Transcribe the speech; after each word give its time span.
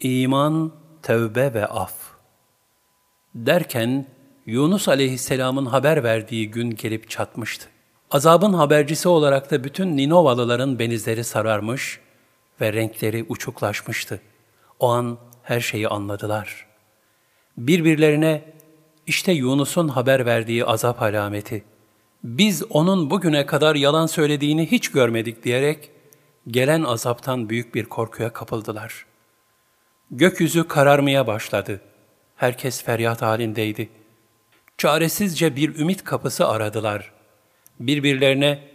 İman, 0.00 0.72
tevbe 1.02 1.54
ve 1.54 1.66
af. 1.66 1.94
Derken 3.34 4.06
Yunus 4.46 4.88
aleyhisselamın 4.88 5.66
haber 5.66 6.04
verdiği 6.04 6.50
gün 6.50 6.70
gelip 6.70 7.10
çatmıştı. 7.10 7.68
Azabın 8.10 8.52
habercisi 8.52 9.08
olarak 9.08 9.50
da 9.50 9.64
bütün 9.64 9.96
Ninovalıların 9.96 10.78
benizleri 10.78 11.24
sararmış 11.24 12.00
ve 12.60 12.72
renkleri 12.72 13.26
uçuklaşmıştı. 13.28 14.20
O 14.78 14.88
an 14.88 15.18
her 15.42 15.60
şeyi 15.60 15.88
anladılar. 15.88 16.66
Birbirlerine 17.56 18.42
işte 19.06 19.32
Yunus'un 19.32 19.88
haber 19.88 20.26
verdiği 20.26 20.64
azap 20.64 21.02
alameti. 21.02 21.64
Biz 22.24 22.62
onun 22.70 23.10
bugüne 23.10 23.46
kadar 23.46 23.74
yalan 23.74 24.06
söylediğini 24.06 24.70
hiç 24.70 24.90
görmedik 24.90 25.44
diyerek 25.44 25.90
gelen 26.48 26.82
azaptan 26.82 27.48
büyük 27.48 27.74
bir 27.74 27.84
korkuya 27.84 28.32
kapıldılar. 28.32 29.09
Gökyüzü 30.12 30.68
kararmaya 30.68 31.26
başladı. 31.26 31.80
Herkes 32.36 32.82
feryat 32.82 33.22
halindeydi. 33.22 33.88
Çaresizce 34.78 35.56
bir 35.56 35.78
ümit 35.78 36.04
kapısı 36.04 36.48
aradılar. 36.48 37.12
Birbirlerine 37.80 38.68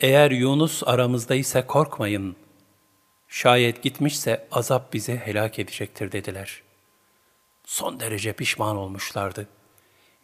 eğer 0.00 0.30
Yunus 0.30 0.82
aramızdaysa 0.86 1.66
korkmayın. 1.66 2.36
Şayet 3.28 3.82
gitmişse 3.82 4.48
azap 4.52 4.92
bizi 4.92 5.16
helak 5.16 5.58
edecektir 5.58 6.12
dediler. 6.12 6.62
Son 7.64 8.00
derece 8.00 8.32
pişman 8.32 8.76
olmuşlardı. 8.76 9.48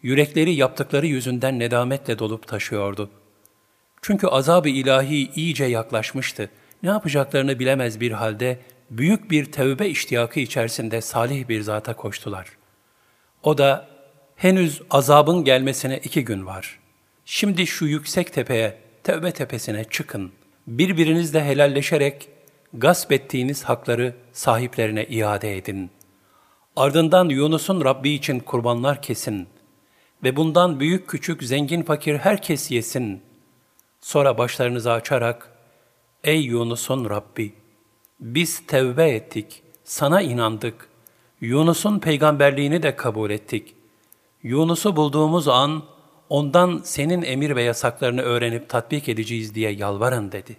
Yürekleri 0.03 0.55
yaptıkları 0.55 1.07
yüzünden 1.07 1.59
nedametle 1.59 2.19
dolup 2.19 2.49
taşıyordu. 2.49 3.11
Çünkü 4.03 4.27
azab-ı 4.27 4.69
ilahi 4.69 5.31
iyice 5.35 5.65
yaklaşmıştı. 5.65 6.51
Ne 6.83 6.89
yapacaklarını 6.89 7.59
bilemez 7.59 8.01
bir 8.01 8.13
halde 8.13 8.59
büyük 8.99 9.31
bir 9.31 9.45
tevbe 9.45 9.89
iştiyakı 9.89 10.41
içerisinde 10.41 11.01
salih 11.01 11.49
bir 11.49 11.61
zata 11.61 11.97
koştular. 11.97 12.49
O 13.43 13.59
da 13.59 13.89
henüz 14.37 14.83
azabın 14.91 15.45
gelmesine 15.45 15.99
iki 15.99 16.25
gün 16.25 16.47
var. 16.47 16.79
Şimdi 17.25 17.67
şu 17.67 17.87
yüksek 17.87 18.33
tepeye, 18.33 18.79
tevbe 19.03 19.33
tepesine 19.33 19.85
çıkın. 19.85 20.33
Birbirinizle 20.67 21.45
helalleşerek 21.45 22.29
gasp 22.75 23.13
ettiğiniz 23.13 23.65
hakları 23.65 24.15
sahiplerine 24.33 25.05
iade 25.05 25.57
edin. 25.57 25.91
Ardından 26.77 27.29
Yunus'un 27.29 27.85
Rabbi 27.85 28.11
için 28.11 28.39
kurbanlar 28.41 29.03
kesin 29.03 29.49
ve 30.23 30.37
bundan 30.37 30.81
büyük 30.81 31.09
küçük, 31.09 31.43
zengin 31.43 31.83
fakir 31.83 32.19
herkes 32.19 32.71
yesin. 32.71 33.23
Sonra 34.01 34.39
başlarınızı 34.39 34.93
açarak, 34.93 35.51
Ey 36.25 36.43
Yunus'un 36.43 37.11
Rabbi! 37.11 37.62
Biz 38.23 38.67
tevbe 38.67 39.09
ettik, 39.09 39.63
sana 39.85 40.21
inandık. 40.21 40.89
Yunus'un 41.41 41.99
peygamberliğini 41.99 42.83
de 42.83 42.97
kabul 42.97 43.31
ettik. 43.31 43.75
Yunus'u 44.43 44.97
bulduğumuz 44.97 45.49
an, 45.49 45.83
ondan 46.29 46.81
senin 46.85 47.23
emir 47.23 47.57
ve 47.57 47.63
yasaklarını 47.63 48.23
öğrenip 48.23 48.69
tatbik 48.69 49.09
edeceğiz 49.09 49.55
diye 49.55 49.71
yalvarın 49.71 50.33
dedi. 50.33 50.57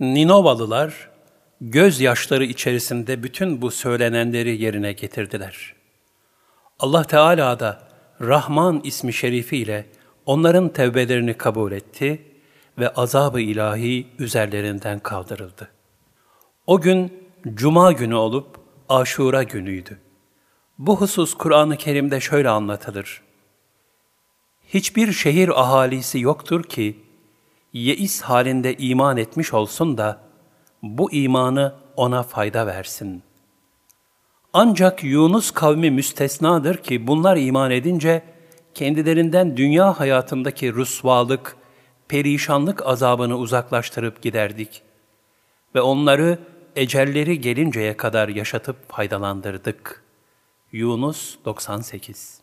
Ninovalılar, 0.00 1.10
gözyaşları 1.60 2.44
içerisinde 2.44 3.22
bütün 3.22 3.62
bu 3.62 3.70
söylenenleri 3.70 4.62
yerine 4.62 4.92
getirdiler. 4.92 5.74
Allah 6.78 7.04
Teala 7.04 7.60
da 7.60 7.88
Rahman 8.20 8.80
ismi 8.84 9.12
şerifiyle 9.12 9.86
onların 10.26 10.68
tevbelerini 10.68 11.34
kabul 11.34 11.72
etti 11.72 12.22
ve 12.78 12.88
azab-ı 12.88 13.40
ilahi 13.40 14.06
üzerlerinden 14.18 14.98
kaldırıldı. 14.98 15.79
O 16.66 16.80
gün 16.80 17.12
Cuma 17.54 17.92
günü 17.92 18.14
olup 18.14 18.60
Aşura 18.88 19.42
günüydü. 19.42 19.98
Bu 20.78 21.00
husus 21.00 21.34
Kur'an-ı 21.34 21.76
Kerim'de 21.76 22.20
şöyle 22.20 22.48
anlatılır. 22.48 23.22
Hiçbir 24.68 25.12
şehir 25.12 25.60
ahalisi 25.60 26.20
yoktur 26.20 26.62
ki, 26.62 26.98
yeis 27.72 28.22
halinde 28.22 28.76
iman 28.76 29.16
etmiş 29.16 29.54
olsun 29.54 29.98
da, 29.98 30.20
bu 30.82 31.12
imanı 31.12 31.74
ona 31.96 32.22
fayda 32.22 32.66
versin. 32.66 33.22
Ancak 34.52 35.04
Yunus 35.04 35.50
kavmi 35.50 35.90
müstesnadır 35.90 36.76
ki 36.76 37.06
bunlar 37.06 37.36
iman 37.36 37.70
edince, 37.70 38.22
kendilerinden 38.74 39.56
dünya 39.56 40.00
hayatındaki 40.00 40.74
rüsvalık, 40.74 41.56
perişanlık 42.08 42.86
azabını 42.86 43.36
uzaklaştırıp 43.36 44.22
giderdik. 44.22 44.82
Ve 45.74 45.80
onları 45.80 46.38
ecelleri 46.76 47.40
gelinceye 47.40 47.96
kadar 47.96 48.28
yaşatıp 48.28 48.92
faydalandırdık. 48.92 50.04
Yunus 50.72 51.36
98 51.44 52.40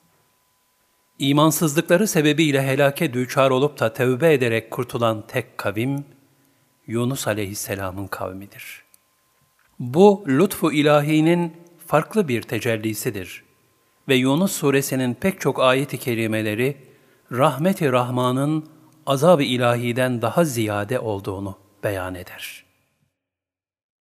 İmansızlıkları 1.20 2.08
sebebiyle 2.08 2.62
helake 2.62 3.14
düçar 3.14 3.52
olup 3.52 3.80
da 3.80 3.94
tevbe 3.94 4.34
ederek 4.34 4.72
kurtulan 4.72 5.28
tek 5.28 5.58
kavim, 5.58 6.06
Yunus 6.88 7.28
aleyhisselamın 7.28 8.08
kavmidir. 8.08 8.84
Bu 9.80 10.24
lütfu 10.28 10.72
ilahinin 10.72 11.54
farklı 11.88 12.28
bir 12.28 12.42
tecellisidir 12.42 13.44
ve 14.08 14.16
Yunus 14.16 14.52
suresinin 14.52 15.14
pek 15.14 15.42
çok 15.42 15.59
ayet-i 15.59 15.98
kerimeleri 15.98 16.78
rahmet-i 17.32 17.92
Rahman'ın 17.92 18.70
azab-ı 19.06 19.44
ilahiden 19.44 20.22
daha 20.22 20.44
ziyade 20.44 21.00
olduğunu 21.00 21.58
beyan 21.84 22.16
eder.'' 22.16 22.66